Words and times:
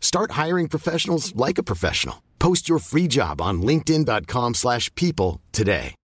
Start 0.00 0.30
hiring 0.32 0.68
professionals 0.68 1.34
like 1.36 1.58
a 1.58 1.62
professional. 1.62 2.22
Post 2.38 2.68
your 2.70 2.78
free 2.78 3.06
job 3.08 3.40
on 3.42 3.60
linkedin.com/people 3.60 4.54
slash 4.54 4.90
people 4.94 5.40
today. 5.52 5.94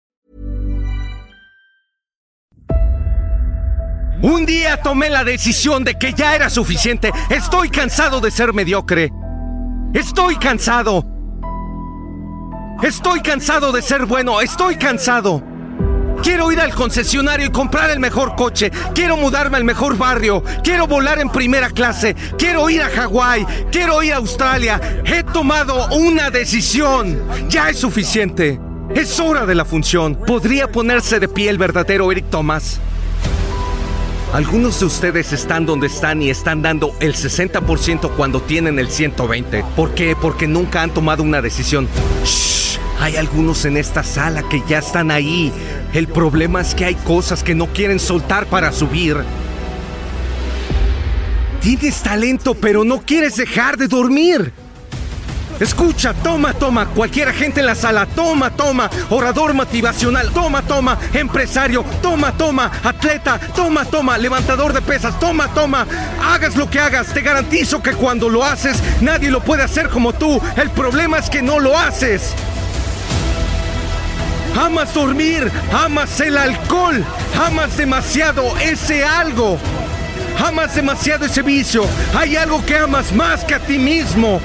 Un 4.22 4.47
día 4.47 4.81
tomé 4.81 5.11
la 5.11 5.25
decisión 5.25 5.83
de 5.83 5.97
que 5.98 6.12
ya 6.14 6.36
era 6.36 6.48
suficiente. 6.48 7.11
Estoy 7.28 7.70
cansado 7.70 8.20
de 8.20 8.31
ser 8.31 8.53
mediocre. 8.53 9.11
Estoy 9.94 10.36
cansado. 10.36 11.05
Estoy 12.83 13.20
cansado 13.20 13.72
de 13.72 13.83
ser 13.83 14.06
bueno. 14.06 14.41
Estoy 14.41 14.77
cansado. 14.77 15.42
Quiero 16.23 16.53
ir 16.53 16.61
al 16.61 16.73
concesionario 16.75 17.47
y 17.47 17.51
comprar 17.51 17.91
el 17.91 17.98
mejor 17.98 18.37
coche. 18.37 18.70
Quiero 18.95 19.17
mudarme 19.17 19.56
al 19.56 19.65
mejor 19.65 19.98
barrio. 19.98 20.45
Quiero 20.62 20.87
volar 20.87 21.19
en 21.19 21.31
primera 21.31 21.70
clase. 21.70 22.15
Quiero 22.39 22.70
ir 22.70 22.83
a 22.83 22.89
Hawái. 22.89 23.45
Quiero 23.73 24.03
ir 24.03 24.12
a 24.12 24.17
Australia. 24.17 24.81
He 25.05 25.25
tomado 25.25 25.89
una 25.89 26.31
decisión. 26.31 27.19
Ya 27.48 27.70
es 27.70 27.78
suficiente. 27.78 28.61
Es 28.95 29.19
hora 29.19 29.47
de 29.47 29.55
la 29.55 29.65
función. 29.65 30.15
Podría 30.15 30.70
ponerse 30.70 31.19
de 31.19 31.28
pie 31.28 31.50
el 31.50 31.59
verdadero 31.59 32.12
Eric 32.12 32.31
Thomas. 32.31 32.78
Algunos 34.33 34.81
de 34.81 34.87
ustedes 34.87 35.33
están 35.33 35.67
donde 35.67 35.89
están 35.89 36.23
y 36.23 36.31
están 36.31 36.62
dando 36.62 36.95
el 37.00 37.15
60% 37.15 38.12
cuando 38.17 38.41
tienen 38.41 38.78
el 38.78 38.89
120. 38.89 39.65
¿Por 39.77 39.95
qué? 39.95 40.17
Porque 40.19 40.47
nunca 40.47 40.83
han 40.83 40.95
tomado 40.95 41.23
una 41.23 41.43
decisión. 41.43 41.87
Shh, 42.25 42.61
hay 43.03 43.17
algunos 43.17 43.64
en 43.64 43.77
esta 43.77 44.05
sala 44.05 44.45
que 44.48 44.62
ya 44.69 44.78
están 44.78 45.11
ahí. 45.11 45.53
El 45.92 46.06
problema 46.06 46.61
es 46.61 46.72
que 46.72 46.84
hay 46.84 46.95
cosas 46.95 47.42
que 47.42 47.53
no 47.53 47.67
quieren 47.67 47.98
soltar 47.98 48.47
para 48.47 48.70
subir. 48.70 49.17
Tienes 51.61 52.00
talento, 52.00 52.55
pero 52.55 52.84
no 52.84 53.00
quieres 53.00 53.34
dejar 53.34 53.77
de 53.77 53.89
dormir. 53.89 54.53
Escucha, 55.59 56.14
toma, 56.14 56.55
toma, 56.55 56.86
cualquier 56.91 57.28
agente 57.28 57.59
en 57.59 57.67
la 57.67 57.75
sala, 57.75 58.06
toma, 58.06 58.50
toma, 58.50 58.89
orador 59.11 59.53
motivacional, 59.53 60.31
toma, 60.31 60.62
toma, 60.62 60.97
empresario, 61.12 61.84
toma, 62.00 62.37
toma, 62.37 62.70
atleta, 62.84 63.39
toma, 63.55 63.84
toma, 63.84 64.16
levantador 64.16 64.72
de 64.72 64.81
pesas, 64.81 65.19
toma, 65.19 65.48
toma, 65.55 65.87
hagas 66.25 66.56
lo 66.56 66.70
que 66.70 66.78
hagas, 66.81 67.12
te 67.12 67.20
garantizo 67.20 67.82
que 67.82 67.93
cuando 67.93 68.28
lo 68.28 68.44
haces, 68.44 68.82
nadie 69.00 69.31
lo 69.31 69.41
puede 69.41 69.65
hacer 69.65 69.88
como 69.88 70.12
tú, 70.12 70.41
el 70.56 70.71
problema 70.71 71.19
es 71.19 71.28
que 71.28 71.43
no 71.43 71.59
lo 71.59 71.76
haces. 71.76 72.34
Amas 74.56 74.92
dormir, 74.92 75.50
amas 75.72 76.20
el 76.20 76.36
alcohol, 76.36 77.02
amas 77.40 77.76
demasiado 77.76 78.54
ese 78.58 79.02
algo. 79.02 79.58
Amas 80.44 80.74
demasiado 80.74 81.24
ese 81.24 81.42
vicio. 81.42 81.84
Hay 82.14 82.36
algo 82.36 82.64
que 82.64 82.76
amas 82.76 83.12
más 83.12 83.44
que 83.44 83.54
a 83.54 83.60
ti 83.60 83.78
mismo. 83.78 84.40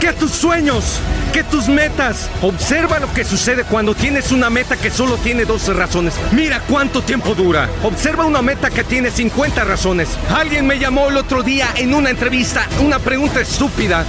Que 0.00 0.08
a 0.08 0.14
tus 0.14 0.30
sueños, 0.30 1.00
que 1.32 1.42
tus 1.44 1.68
metas. 1.68 2.30
Observa 2.42 2.98
lo 2.98 3.12
que 3.12 3.24
sucede 3.24 3.64
cuando 3.64 3.94
tienes 3.94 4.32
una 4.32 4.50
meta 4.50 4.76
que 4.76 4.90
solo 4.90 5.16
tiene 5.16 5.44
12 5.44 5.74
razones. 5.74 6.14
Mira 6.32 6.60
cuánto 6.60 7.02
tiempo 7.02 7.34
dura. 7.34 7.68
Observa 7.82 8.24
una 8.24 8.40
meta 8.40 8.70
que 8.70 8.84
tiene 8.84 9.10
50 9.10 9.64
razones. 9.64 10.08
Alguien 10.34 10.66
me 10.66 10.78
llamó 10.78 11.08
el 11.08 11.16
otro 11.16 11.42
día 11.42 11.68
en 11.76 11.92
una 11.92 12.10
entrevista, 12.10 12.66
una 12.80 12.98
pregunta 12.98 13.40
estúpida. 13.40 14.04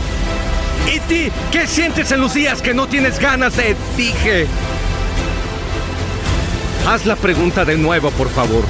¿Y 0.93 0.99
ti 1.01 1.31
qué 1.51 1.67
sientes 1.67 2.11
en 2.11 2.21
los 2.21 2.33
días 2.33 2.61
que 2.61 2.73
no 2.73 2.87
tienes 2.87 3.19
ganas 3.19 3.57
de? 3.57 3.75
Dije. 3.97 4.47
Haz 6.87 7.07
la 7.07 7.15
pregunta 7.15 7.65
de 7.65 7.77
nuevo, 7.77 8.11
por 8.11 8.29
favor. 8.29 8.63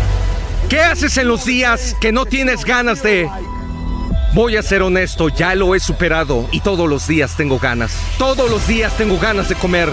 ¿Qué 0.69 0.79
haces 0.79 1.17
en 1.17 1.27
los 1.27 1.43
días 1.43 1.97
que 1.99 2.13
no 2.13 2.25
tienes 2.25 2.63
ganas 2.63 3.03
de... 3.03 3.29
Voy 4.33 4.55
a 4.55 4.63
ser 4.63 4.83
honesto, 4.83 5.27
ya 5.27 5.53
lo 5.53 5.75
he 5.75 5.81
superado 5.81 6.47
y 6.51 6.61
todos 6.61 6.89
los 6.89 7.07
días 7.07 7.35
tengo 7.35 7.59
ganas. 7.59 7.93
Todos 8.17 8.49
los 8.49 8.65
días 8.67 8.95
tengo 8.95 9.19
ganas 9.19 9.49
de 9.49 9.55
comer. 9.55 9.89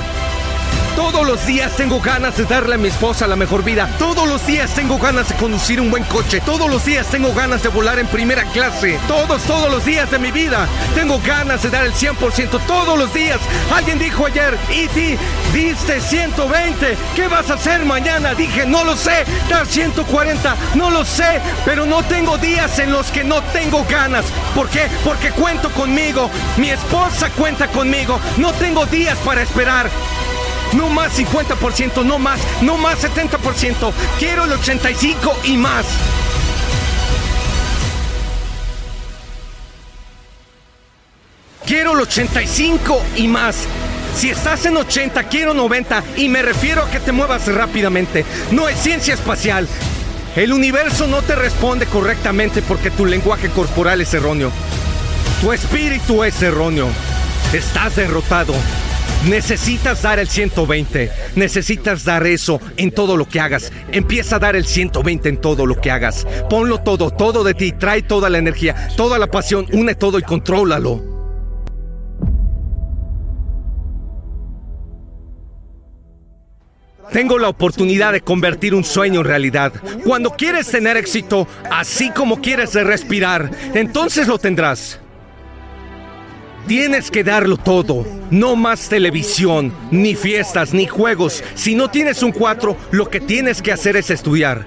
Todos 0.96 1.26
los 1.26 1.46
días 1.46 1.74
tengo 1.76 2.00
ganas 2.00 2.36
de 2.36 2.44
darle 2.44 2.74
a 2.74 2.78
mi 2.78 2.88
esposa 2.88 3.26
la 3.26 3.36
mejor 3.36 3.64
vida. 3.64 3.88
Todos 3.98 4.28
los 4.28 4.46
días 4.46 4.74
tengo 4.74 4.98
ganas 4.98 5.28
de 5.28 5.34
conducir 5.36 5.80
un 5.80 5.90
buen 5.90 6.04
coche. 6.04 6.40
Todos 6.40 6.70
los 6.70 6.84
días 6.84 7.06
tengo 7.06 7.32
ganas 7.32 7.62
de 7.62 7.70
volar 7.70 7.98
en 7.98 8.06
primera 8.06 8.44
clase. 8.44 8.98
Todos, 9.08 9.42
todos 9.42 9.70
los 9.70 9.84
días 9.84 10.10
de 10.10 10.18
mi 10.18 10.30
vida 10.30 10.68
tengo 10.94 11.18
ganas 11.26 11.62
de 11.62 11.70
dar 11.70 11.84
el 11.84 11.94
100%. 11.94 12.60
Todos 12.66 12.98
los 12.98 13.12
días. 13.14 13.40
Alguien 13.74 13.98
dijo 13.98 14.26
ayer, 14.26 14.58
Iti, 14.70 15.16
diste 15.52 16.00
120. 16.00 16.96
¿Qué 17.16 17.28
vas 17.28 17.50
a 17.50 17.54
hacer 17.54 17.84
mañana? 17.84 18.34
Dije, 18.34 18.66
no 18.66 18.84
lo 18.84 18.94
sé. 18.96 19.24
Dar 19.48 19.66
140. 19.66 20.56
No 20.74 20.90
lo 20.90 21.04
sé. 21.04 21.40
Pero 21.64 21.86
no 21.86 22.02
tengo 22.02 22.36
días 22.36 22.78
en 22.78 22.92
los 22.92 23.10
que 23.10 23.24
no 23.24 23.42
tengo 23.44 23.84
ganas. 23.88 24.26
¿Por 24.54 24.68
qué? 24.68 24.88
Porque 25.04 25.30
cuento 25.30 25.70
conmigo. 25.70 26.30
Mi 26.58 26.70
esposa 26.70 27.30
cuenta 27.30 27.68
conmigo. 27.68 28.20
No 28.36 28.52
tengo 28.52 28.84
días 28.86 29.18
para 29.24 29.42
esperar. 29.42 29.90
No 30.74 30.88
más 30.88 31.18
50%, 31.18 32.04
no 32.04 32.18
más, 32.18 32.40
no 32.62 32.78
más 32.78 33.02
70%. 33.02 33.92
Quiero 34.18 34.44
el 34.44 34.52
85 34.52 35.36
y 35.44 35.56
más. 35.56 35.86
Quiero 41.66 41.92
el 41.92 42.00
85 42.00 43.02
y 43.16 43.28
más. 43.28 43.66
Si 44.16 44.30
estás 44.30 44.66
en 44.66 44.76
80, 44.76 45.24
quiero 45.24 45.54
90 45.54 46.02
y 46.16 46.28
me 46.28 46.42
refiero 46.42 46.82
a 46.82 46.90
que 46.90 47.00
te 47.00 47.12
muevas 47.12 47.46
rápidamente. 47.46 48.24
No 48.50 48.68
es 48.68 48.78
ciencia 48.78 49.14
espacial. 49.14 49.66
El 50.36 50.52
universo 50.52 51.06
no 51.06 51.22
te 51.22 51.34
responde 51.34 51.86
correctamente 51.86 52.62
porque 52.62 52.90
tu 52.90 53.06
lenguaje 53.06 53.48
corporal 53.50 54.00
es 54.00 54.12
erróneo. 54.14 54.50
Tu 55.40 55.52
espíritu 55.52 56.24
es 56.24 56.40
erróneo. 56.42 56.88
Estás 57.52 57.96
derrotado. 57.96 58.54
Necesitas 59.28 60.02
dar 60.02 60.18
el 60.18 60.28
120. 60.28 61.10
Necesitas 61.36 62.04
dar 62.04 62.26
eso 62.26 62.60
en 62.76 62.90
todo 62.90 63.16
lo 63.16 63.28
que 63.28 63.38
hagas. 63.38 63.72
Empieza 63.92 64.36
a 64.36 64.38
dar 64.40 64.56
el 64.56 64.66
120 64.66 65.28
en 65.28 65.36
todo 65.40 65.64
lo 65.64 65.80
que 65.80 65.92
hagas. 65.92 66.26
Ponlo 66.50 66.78
todo, 66.78 67.10
todo 67.10 67.44
de 67.44 67.54
ti. 67.54 67.72
Trae 67.72 68.02
toda 68.02 68.28
la 68.28 68.38
energía, 68.38 68.88
toda 68.96 69.18
la 69.18 69.28
pasión. 69.28 69.66
Une 69.72 69.94
todo 69.94 70.18
y 70.18 70.22
contrólalo. 70.22 71.12
Tengo 77.12 77.38
la 77.38 77.48
oportunidad 77.48 78.12
de 78.12 78.22
convertir 78.22 78.74
un 78.74 78.84
sueño 78.84 79.20
en 79.20 79.26
realidad. 79.26 79.72
Cuando 80.02 80.30
quieres 80.30 80.68
tener 80.68 80.96
éxito, 80.96 81.46
así 81.70 82.10
como 82.10 82.40
quieres 82.40 82.74
respirar, 82.74 83.50
entonces 83.74 84.26
lo 84.26 84.38
tendrás. 84.38 84.98
Tienes 86.66 87.10
que 87.10 87.24
darlo 87.24 87.56
todo. 87.56 88.06
No 88.30 88.56
más 88.56 88.88
televisión, 88.88 89.72
ni 89.90 90.14
fiestas, 90.14 90.72
ni 90.72 90.86
juegos. 90.86 91.42
Si 91.54 91.74
no 91.74 91.90
tienes 91.90 92.22
un 92.22 92.32
4, 92.32 92.76
lo 92.92 93.10
que 93.10 93.20
tienes 93.20 93.60
que 93.60 93.72
hacer 93.72 93.96
es 93.96 94.10
estudiar. 94.10 94.66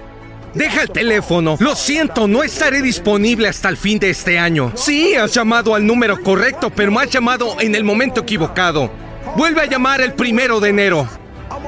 Deja 0.54 0.82
el 0.82 0.90
teléfono. 0.90 1.56
Lo 1.60 1.74
siento, 1.74 2.28
no 2.28 2.42
estaré 2.42 2.80
disponible 2.80 3.48
hasta 3.48 3.68
el 3.68 3.76
fin 3.76 3.98
de 3.98 4.10
este 4.10 4.38
año. 4.38 4.72
Sí, 4.74 5.14
has 5.14 5.32
llamado 5.32 5.74
al 5.74 5.86
número 5.86 6.22
correcto, 6.22 6.70
pero 6.70 6.90
me 6.90 7.02
has 7.02 7.10
llamado 7.10 7.56
en 7.60 7.74
el 7.74 7.84
momento 7.84 8.22
equivocado. 8.22 8.90
Vuelve 9.36 9.62
a 9.62 9.66
llamar 9.66 10.00
el 10.00 10.14
primero 10.14 10.60
de 10.60 10.70
enero. 10.70 11.08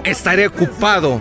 Estaré 0.04 0.46
ocupado. 0.46 1.20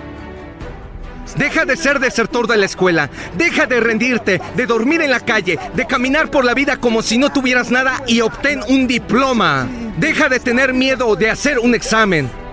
Deja 1.35 1.65
de 1.65 1.75
ser 1.75 1.99
desertor 1.99 2.47
de 2.47 2.57
la 2.57 2.65
escuela. 2.65 3.09
Deja 3.37 3.65
de 3.65 3.79
rendirte, 3.79 4.41
de 4.55 4.65
dormir 4.65 5.01
en 5.01 5.11
la 5.11 5.19
calle, 5.19 5.59
de 5.73 5.85
caminar 5.85 6.31
por 6.31 6.45
la 6.45 6.53
vida 6.53 6.77
como 6.77 7.01
si 7.01 7.17
no 7.17 7.31
tuvieras 7.31 7.71
nada 7.71 8.01
y 8.07 8.21
obtén 8.21 8.61
un 8.67 8.87
diploma. 8.87 9.67
Deja 9.97 10.29
de 10.29 10.39
tener 10.39 10.73
miedo 10.73 11.15
de 11.15 11.29
hacer 11.29 11.59
un 11.59 11.75
examen. 11.75 12.46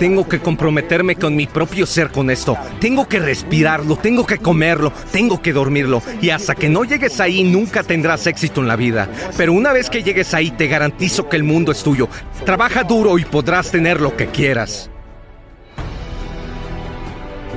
Tengo 0.00 0.26
que 0.26 0.40
comprometerme 0.40 1.16
con 1.16 1.36
mi 1.36 1.46
propio 1.46 1.84
ser 1.84 2.10
con 2.10 2.30
esto. 2.30 2.56
Tengo 2.80 3.06
que 3.06 3.18
respirarlo, 3.18 3.96
tengo 3.96 4.26
que 4.26 4.38
comerlo, 4.38 4.94
tengo 5.12 5.42
que 5.42 5.52
dormirlo. 5.52 6.02
Y 6.22 6.30
hasta 6.30 6.54
que 6.54 6.70
no 6.70 6.84
llegues 6.84 7.20
ahí 7.20 7.44
nunca 7.44 7.82
tendrás 7.82 8.26
éxito 8.26 8.62
en 8.62 8.68
la 8.68 8.76
vida. 8.76 9.10
Pero 9.36 9.52
una 9.52 9.74
vez 9.74 9.90
que 9.90 10.02
llegues 10.02 10.32
ahí 10.32 10.52
te 10.52 10.68
garantizo 10.68 11.28
que 11.28 11.36
el 11.36 11.44
mundo 11.44 11.70
es 11.70 11.82
tuyo. 11.82 12.08
Trabaja 12.46 12.82
duro 12.82 13.18
y 13.18 13.26
podrás 13.26 13.70
tener 13.70 14.00
lo 14.00 14.16
que 14.16 14.28
quieras. 14.28 14.90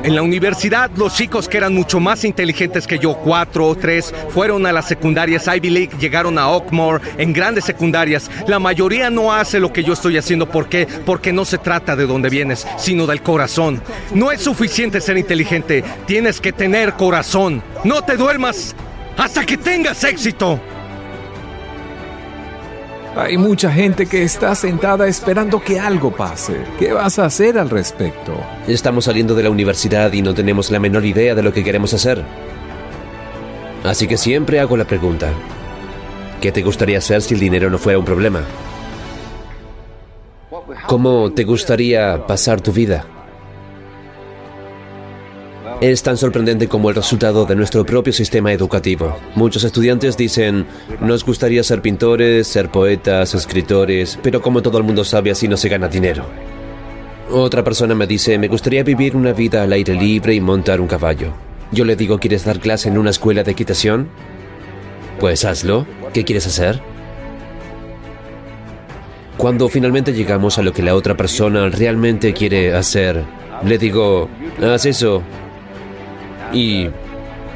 En 0.03 0.15
la 0.15 0.21
universidad, 0.21 0.91
los 0.97 1.15
chicos 1.15 1.47
que 1.47 1.55
eran 1.55 1.73
mucho 1.73 2.01
más 2.01 2.25
inteligentes 2.25 2.85
que 2.85 2.99
yo, 2.99 3.15
cuatro 3.15 3.67
o 3.67 3.75
tres, 3.75 4.13
fueron 4.29 4.65
a 4.65 4.73
las 4.73 4.85
secundarias 4.85 5.47
Ivy 5.47 5.69
League, 5.69 5.97
llegaron 5.97 6.37
a 6.37 6.49
Oakmore, 6.49 7.01
en 7.17 7.31
grandes 7.31 7.63
secundarias. 7.63 8.29
La 8.47 8.59
mayoría 8.59 9.09
no 9.09 9.31
hace 9.31 9.61
lo 9.61 9.71
que 9.71 9.81
yo 9.81 9.93
estoy 9.93 10.17
haciendo. 10.17 10.49
¿Por 10.49 10.67
qué? 10.67 10.87
Porque 11.05 11.31
no 11.31 11.45
se 11.45 11.57
trata 11.57 11.95
de 11.95 12.05
dónde 12.05 12.29
vienes, 12.29 12.67
sino 12.77 13.07
del 13.07 13.21
corazón. 13.21 13.81
No 14.13 14.33
es 14.33 14.41
suficiente 14.41 14.99
ser 14.99 15.17
inteligente, 15.17 15.85
tienes 16.05 16.41
que 16.41 16.51
tener 16.51 16.95
corazón. 16.95 17.63
No 17.85 18.01
te 18.01 18.17
duermas 18.17 18.75
hasta 19.17 19.45
que 19.45 19.55
tengas 19.55 20.03
éxito. 20.03 20.59
Hay 23.15 23.37
mucha 23.37 23.71
gente 23.71 24.07
que 24.07 24.23
está 24.23 24.55
sentada 24.55 25.07
esperando 25.07 25.61
que 25.61 25.79
algo 25.79 26.11
pase. 26.11 26.57
¿Qué 26.79 26.93
vas 26.93 27.19
a 27.19 27.25
hacer 27.25 27.59
al 27.59 27.69
respecto? 27.69 28.33
Estamos 28.67 29.05
saliendo 29.05 29.35
de 29.35 29.43
la 29.43 29.51
universidad 29.51 30.11
y 30.13 30.23
no 30.23 30.33
tenemos 30.33 30.71
la 30.71 30.79
menor 30.79 31.05
idea 31.05 31.35
de 31.35 31.43
lo 31.43 31.53
que 31.53 31.63
queremos 31.63 31.93
hacer. 31.93 32.23
Así 33.83 34.07
que 34.07 34.17
siempre 34.17 34.59
hago 34.59 34.77
la 34.77 34.85
pregunta. 34.85 35.31
¿Qué 36.41 36.51
te 36.51 36.63
gustaría 36.63 36.97
hacer 36.97 37.21
si 37.21 37.35
el 37.35 37.39
dinero 37.39 37.69
no 37.69 37.77
fuera 37.77 37.99
un 37.99 38.05
problema? 38.05 38.41
¿Cómo 40.87 41.31
te 41.31 41.43
gustaría 41.43 42.25
pasar 42.25 42.61
tu 42.61 42.71
vida? 42.71 43.05
Es 45.83 46.01
tan 46.01 46.15
sorprendente 46.15 46.69
como 46.69 46.87
el 46.87 46.95
resultado 46.95 47.45
de 47.45 47.57
nuestro 47.57 47.85
propio 47.85 48.13
sistema 48.13 48.53
educativo. 48.53 49.17
Muchos 49.35 49.65
estudiantes 49.65 50.15
dicen, 50.15 50.65
nos 51.01 51.25
gustaría 51.25 51.61
ser 51.61 51.81
pintores, 51.81 52.47
ser 52.47 52.71
poetas, 52.71 53.33
escritores, 53.33 54.17
pero 54.23 54.41
como 54.41 54.61
todo 54.61 54.77
el 54.77 54.85
mundo 54.85 55.03
sabe, 55.03 55.31
así 55.31 55.49
no 55.49 55.57
se 55.57 55.67
gana 55.67 55.89
dinero. 55.89 56.23
Otra 57.29 57.65
persona 57.65 57.95
me 57.95 58.07
dice, 58.07 58.37
me 58.37 58.47
gustaría 58.47 58.81
vivir 58.81 59.17
una 59.17 59.33
vida 59.33 59.61
al 59.61 59.73
aire 59.73 59.93
libre 59.93 60.33
y 60.33 60.39
montar 60.39 60.79
un 60.79 60.87
caballo. 60.87 61.33
Yo 61.73 61.83
le 61.83 61.97
digo, 61.97 62.17
¿quieres 62.17 62.45
dar 62.45 62.61
clase 62.61 62.87
en 62.87 62.97
una 62.97 63.09
escuela 63.09 63.43
de 63.43 63.51
equitación? 63.51 64.07
Pues 65.19 65.43
hazlo. 65.43 65.85
¿Qué 66.13 66.23
quieres 66.23 66.47
hacer? 66.47 66.79
Cuando 69.35 69.67
finalmente 69.67 70.13
llegamos 70.13 70.57
a 70.57 70.63
lo 70.63 70.71
que 70.71 70.81
la 70.81 70.95
otra 70.95 71.17
persona 71.17 71.67
realmente 71.67 72.31
quiere 72.31 72.73
hacer, 72.73 73.25
le 73.65 73.77
digo, 73.77 74.29
haz 74.61 74.85
eso, 74.85 75.23
y 76.53 76.89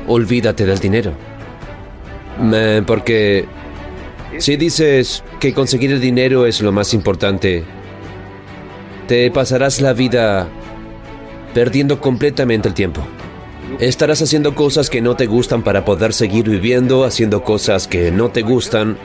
olvídate 0.08 0.66
del 0.66 0.80
dinero. 0.80 1.14
porque 2.86 3.46
si 4.40 4.58
dices 4.58 5.24
que 5.40 5.54
conseguir 5.54 5.92
el 5.92 6.02
dinero 6.02 6.46
es 6.46 6.62
lo 6.62 6.72
más 6.72 6.94
importante, 6.94 7.64
te 9.08 9.32
pasarás 9.32 9.82
la 9.82 9.94
vida 9.94 10.48
perdiendo 11.54 12.02
completamente 12.02 12.68
el 12.68 12.74
tiempo. 12.74 13.02
Estarás 13.80 14.22
haciendo 14.22 14.56
cosas 14.56 14.90
que 14.90 15.02
no 15.02 15.16
te 15.16 15.26
gustan 15.26 15.64
para 15.64 15.86
poder 15.86 16.14
seguir 16.14 16.50
viviendo, 16.50 17.04
haciendo 17.04 17.44
cosas 17.44 17.88
que 17.88 18.12
no 18.12 18.30
te 18.30 18.42
gustan, 18.42 18.98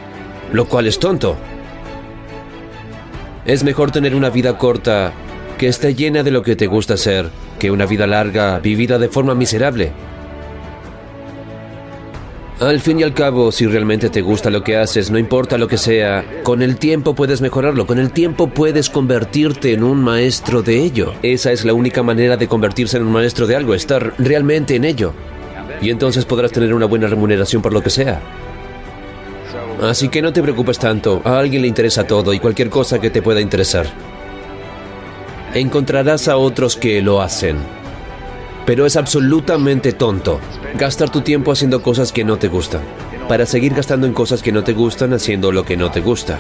lo 0.53 0.67
cual 0.67 0.87
es 0.87 0.99
tonto. 0.99 1.37
Es 3.45 3.65
mejor 3.65 3.91
tener 3.91 4.15
una 4.15 4.31
vida 4.31 4.59
corta 4.59 5.13
que 5.59 5.69
esté 5.69 5.95
llena 5.95 6.23
de 6.23 6.31
lo 6.31 6.43
que 6.43 6.57
te 6.57 6.67
gusta 6.67 6.95
hacer 6.95 7.31
que 7.63 7.71
una 7.71 7.87
vida 7.87 8.09
larga 8.09 8.59
vivida 8.59 8.99
de 8.99 9.09
forma 9.09 9.37
miserable. 9.37 9.93
Al 12.59 12.81
fin 12.81 12.99
y 12.99 13.05
al 13.05 13.15
cabo, 13.15 13.53
si 13.53 13.67
realmente 13.67 14.11
te 14.11 14.21
gusta 14.21 14.51
lo 14.51 14.65
que 14.65 14.77
haces, 14.77 15.13
no 15.13 15.19
importa 15.19 15.59
lo 15.59 15.69
que 15.69 15.79
sea, 15.79 16.25
con 16.43 16.61
el 16.61 16.77
tiempo 16.77 17.15
puedes 17.15 17.41
mejorarlo, 17.41 17.87
con 17.87 18.01
el 18.01 18.11
tiempo 18.11 18.49
puedes 18.49 18.91
convertirte 18.91 19.75
en 19.75 19.85
un 19.85 20.03
maestro 20.03 20.63
de 20.63 20.83
ello. 20.83 21.15
Esa 21.23 21.53
es 21.53 21.65
la 21.65 21.73
única 21.73 22.03
manera 22.03 22.37
de 22.37 22.49
convertirse 22.49 22.97
en 22.97 23.05
un 23.05 23.13
maestro 23.13 23.47
de 23.47 23.55
algo, 23.55 23.75
estar 23.75 24.13
realmente 24.19 24.75
en 24.75 24.85
ello. 24.85 25.13
Y 25.81 25.91
entonces 25.91 26.25
podrás 26.25 26.51
tener 26.51 26.75
una 26.75 26.87
buena 26.87 27.07
remuneración 27.07 27.63
por 27.63 27.73
lo 27.73 27.81
que 27.81 27.91
sea. 27.91 28.21
Así 29.81 30.09
que 30.09 30.21
no 30.21 30.33
te 30.33 30.43
preocupes 30.43 30.81
tanto, 30.81 31.23
a 31.25 31.39
alguien 31.39 31.63
le 31.63 31.69
interesa 31.69 32.09
todo 32.09 32.33
y 32.33 32.41
cualquier 32.41 32.71
cosa 32.71 33.01
que 33.01 33.11
te 33.11 33.23
pueda 33.23 33.41
interesar 33.41 34.12
encontrarás 35.55 36.29
a 36.29 36.37
otros 36.37 36.77
que 36.77 37.03
lo 37.03 37.21
hacen. 37.21 37.59
Pero 38.65 38.87
es 38.87 38.97
absolutamente 38.97 39.93
tonto 39.93 40.41
gastar 40.75 41.11
tu 41.11 41.21
tiempo 41.21 41.53
haciendo 41.53 41.83
cosas 41.83 42.13
que 42.13 42.25
no 42.25 42.39
te 42.39 42.49
gustan, 42.49 42.83
para 43.29 43.45
seguir 43.45 43.75
gastando 43.75 44.07
en 44.07 44.13
cosas 44.13 44.43
que 44.43 44.53
no 44.53 44.63
te 44.63 44.73
gustan 44.73 45.13
haciendo 45.13 45.53
lo 45.53 45.65
que 45.65 45.77
no 45.77 45.91
te 45.91 46.01
gusta. 46.01 46.39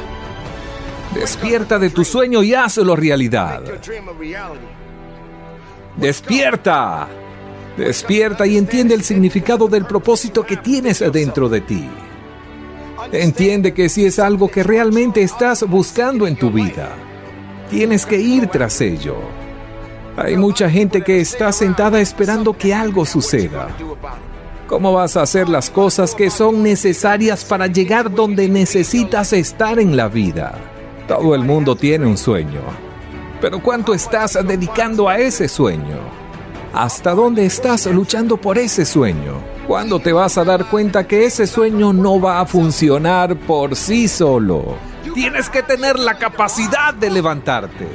Despierta 1.14 1.78
de 1.78 1.90
tu 1.90 2.04
sueño 2.04 2.42
y 2.42 2.54
hazlo 2.54 2.96
realidad. 2.96 3.62
Despierta. 5.96 7.08
Despierta 7.76 8.46
y 8.46 8.56
entiende 8.56 8.94
el 8.94 9.02
significado 9.02 9.68
del 9.68 9.84
propósito 9.84 10.44
que 10.44 10.56
tienes 10.56 11.00
dentro 11.12 11.48
de 11.48 11.60
ti. 11.60 11.88
Entiende 13.10 13.74
que 13.74 13.88
si 13.88 14.06
es 14.06 14.18
algo 14.18 14.48
que 14.48 14.62
realmente 14.62 15.22
estás 15.22 15.68
buscando 15.68 16.26
en 16.26 16.36
tu 16.36 16.50
vida, 16.50 16.90
Tienes 17.72 18.04
que 18.04 18.20
ir 18.20 18.48
tras 18.48 18.82
ello. 18.82 19.16
Hay 20.18 20.36
mucha 20.36 20.68
gente 20.68 21.00
que 21.00 21.22
está 21.22 21.50
sentada 21.52 22.02
esperando 22.02 22.52
que 22.52 22.74
algo 22.74 23.06
suceda. 23.06 23.68
¿Cómo 24.66 24.92
vas 24.92 25.16
a 25.16 25.22
hacer 25.22 25.48
las 25.48 25.70
cosas 25.70 26.14
que 26.14 26.28
son 26.28 26.62
necesarias 26.62 27.46
para 27.46 27.68
llegar 27.68 28.14
donde 28.14 28.46
necesitas 28.46 29.32
estar 29.32 29.78
en 29.78 29.96
la 29.96 30.08
vida? 30.08 30.52
Todo 31.08 31.34
el 31.34 31.44
mundo 31.44 31.74
tiene 31.74 32.04
un 32.04 32.18
sueño. 32.18 32.60
Pero 33.40 33.62
¿cuánto 33.62 33.94
estás 33.94 34.38
dedicando 34.46 35.08
a 35.08 35.16
ese 35.16 35.48
sueño? 35.48 35.96
¿Hasta 36.74 37.14
dónde 37.14 37.46
estás 37.46 37.86
luchando 37.86 38.36
por 38.36 38.58
ese 38.58 38.84
sueño? 38.84 39.36
¿Cuándo 39.66 39.98
te 39.98 40.12
vas 40.12 40.36
a 40.36 40.44
dar 40.44 40.68
cuenta 40.68 41.08
que 41.08 41.24
ese 41.24 41.46
sueño 41.46 41.94
no 41.94 42.20
va 42.20 42.40
a 42.40 42.44
funcionar 42.44 43.34
por 43.34 43.74
sí 43.76 44.08
solo? 44.08 44.91
Tienes 45.14 45.50
que 45.50 45.62
tener 45.62 45.98
la 45.98 46.14
capacidad 46.14 46.94
de 46.94 47.10
levantarte, 47.10 47.86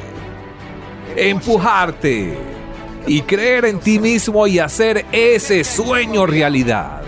empujarte 1.16 2.38
y 3.08 3.22
creer 3.22 3.66
en 3.66 3.80
ti 3.80 3.98
mismo 3.98 4.46
y 4.46 4.60
hacer 4.60 5.06
ese 5.12 5.64
sueño 5.64 6.28
realidad. 6.28 7.07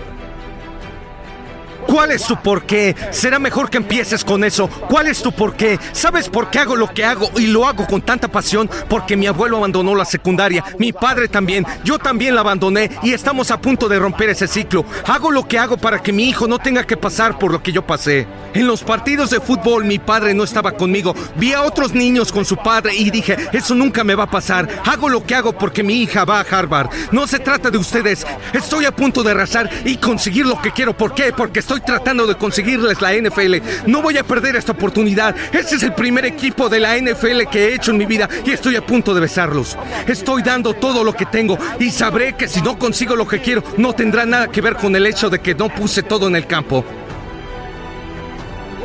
¿Cuál 1.90 2.12
es 2.12 2.22
tu 2.22 2.36
porqué? 2.36 2.94
Será 3.10 3.40
mejor 3.40 3.68
que 3.68 3.78
empieces 3.78 4.24
con 4.24 4.44
eso. 4.44 4.68
¿Cuál 4.68 5.08
es 5.08 5.20
tu 5.20 5.32
porqué? 5.32 5.76
¿Sabes 5.90 6.28
por 6.28 6.48
qué 6.48 6.60
hago 6.60 6.76
lo 6.76 6.86
que 6.94 7.04
hago 7.04 7.28
y 7.36 7.48
lo 7.48 7.66
hago 7.66 7.84
con 7.88 8.00
tanta 8.00 8.28
pasión? 8.28 8.70
Porque 8.88 9.16
mi 9.16 9.26
abuelo 9.26 9.56
abandonó 9.56 9.96
la 9.96 10.04
secundaria, 10.04 10.64
mi 10.78 10.92
padre 10.92 11.26
también, 11.26 11.66
yo 11.82 11.98
también 11.98 12.36
la 12.36 12.42
abandoné 12.42 12.92
y 13.02 13.12
estamos 13.12 13.50
a 13.50 13.60
punto 13.60 13.88
de 13.88 13.98
romper 13.98 14.30
ese 14.30 14.46
ciclo. 14.46 14.84
Hago 15.04 15.32
lo 15.32 15.48
que 15.48 15.58
hago 15.58 15.78
para 15.78 16.00
que 16.00 16.12
mi 16.12 16.28
hijo 16.28 16.46
no 16.46 16.60
tenga 16.60 16.86
que 16.86 16.96
pasar 16.96 17.40
por 17.40 17.50
lo 17.50 17.60
que 17.60 17.72
yo 17.72 17.84
pasé. 17.84 18.28
En 18.54 18.68
los 18.68 18.84
partidos 18.84 19.30
de 19.30 19.40
fútbol 19.40 19.84
mi 19.84 19.98
padre 19.98 20.32
no 20.32 20.44
estaba 20.44 20.72
conmigo. 20.72 21.14
Vi 21.36 21.54
a 21.54 21.62
otros 21.62 21.92
niños 21.92 22.30
con 22.30 22.44
su 22.44 22.56
padre 22.56 22.94
y 22.94 23.10
dije, 23.10 23.36
eso 23.52 23.74
nunca 23.74 24.04
me 24.04 24.14
va 24.14 24.24
a 24.24 24.30
pasar. 24.30 24.68
Hago 24.86 25.08
lo 25.08 25.24
que 25.26 25.34
hago 25.34 25.52
porque 25.52 25.82
mi 25.82 26.02
hija 26.02 26.24
va 26.24 26.38
a 26.38 26.46
Harvard. 26.48 26.90
No 27.10 27.26
se 27.26 27.40
trata 27.40 27.68
de 27.68 27.78
ustedes. 27.78 28.24
Estoy 28.52 28.84
a 28.84 28.94
punto 28.94 29.24
de 29.24 29.32
arrasar 29.32 29.68
y 29.84 29.96
conseguir 29.96 30.46
lo 30.46 30.60
que 30.62 30.70
quiero. 30.70 30.96
¿Por 30.96 31.14
qué? 31.14 31.32
Porque 31.32 31.58
tratando 31.80 32.26
de 32.26 32.34
conseguirles 32.34 33.00
la 33.00 33.12
NFL. 33.14 33.56
No 33.86 34.02
voy 34.02 34.18
a 34.18 34.24
perder 34.24 34.56
esta 34.56 34.72
oportunidad. 34.72 35.34
Este 35.52 35.76
es 35.76 35.82
el 35.82 35.94
primer 35.94 36.24
equipo 36.24 36.68
de 36.68 36.80
la 36.80 36.96
NFL 36.96 37.48
que 37.50 37.68
he 37.68 37.74
hecho 37.74 37.90
en 37.90 37.98
mi 37.98 38.06
vida 38.06 38.28
y 38.44 38.50
estoy 38.50 38.76
a 38.76 38.86
punto 38.86 39.14
de 39.14 39.20
besarlos. 39.20 39.76
Estoy 40.06 40.42
dando 40.42 40.74
todo 40.74 41.04
lo 41.04 41.14
que 41.14 41.26
tengo 41.26 41.58
y 41.78 41.90
sabré 41.90 42.34
que 42.34 42.48
si 42.48 42.60
no 42.62 42.78
consigo 42.78 43.16
lo 43.16 43.26
que 43.26 43.40
quiero, 43.40 43.62
no 43.76 43.92
tendrá 43.92 44.26
nada 44.26 44.48
que 44.48 44.60
ver 44.60 44.76
con 44.76 44.94
el 44.96 45.06
hecho 45.06 45.30
de 45.30 45.40
que 45.40 45.54
no 45.54 45.68
puse 45.68 46.02
todo 46.02 46.28
en 46.28 46.36
el 46.36 46.46
campo. 46.46 46.84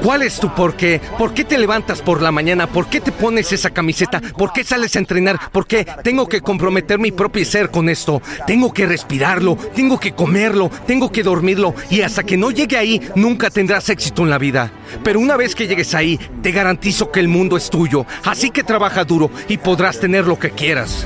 ¿Cuál 0.03 0.23
es 0.23 0.39
tu 0.39 0.53
por 0.53 0.75
qué? 0.75 1.01
¿Por 1.17 1.33
qué 1.33 1.43
te 1.43 1.57
levantas 1.57 2.01
por 2.01 2.21
la 2.21 2.31
mañana? 2.31 2.67
¿Por 2.67 2.87
qué 2.87 3.01
te 3.01 3.11
pones 3.11 3.51
esa 3.51 3.69
camiseta? 3.69 4.21
¿Por 4.21 4.53
qué 4.53 4.63
sales 4.63 4.95
a 4.95 4.99
entrenar? 4.99 5.39
¿Por 5.51 5.67
qué 5.67 5.85
tengo 6.03 6.27
que 6.27 6.41
comprometer 6.41 6.99
mi 6.99 7.11
propio 7.11 7.45
ser 7.45 7.71
con 7.71 7.89
esto? 7.89 8.21
Tengo 8.47 8.71
que 8.73 8.85
respirarlo, 8.85 9.55
tengo 9.75 9.99
que 9.99 10.13
comerlo, 10.13 10.69
tengo 10.85 11.11
que 11.11 11.23
dormirlo 11.23 11.73
y 11.89 12.01
hasta 12.01 12.23
que 12.23 12.37
no 12.37 12.51
llegue 12.51 12.77
ahí 12.77 13.01
nunca 13.15 13.49
tendrás 13.49 13.89
éxito 13.89 14.23
en 14.23 14.29
la 14.29 14.37
vida. 14.37 14.71
Pero 15.03 15.19
una 15.19 15.37
vez 15.37 15.55
que 15.55 15.67
llegues 15.67 15.95
ahí, 15.95 16.19
te 16.41 16.51
garantizo 16.51 17.11
que 17.11 17.19
el 17.19 17.27
mundo 17.27 17.57
es 17.57 17.69
tuyo. 17.69 18.05
Así 18.23 18.51
que 18.51 18.63
trabaja 18.63 19.03
duro 19.03 19.31
y 19.47 19.57
podrás 19.57 19.99
tener 19.99 20.25
lo 20.25 20.37
que 20.37 20.51
quieras. 20.51 21.05